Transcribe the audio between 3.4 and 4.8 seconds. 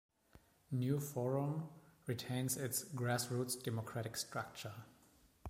democratic structure.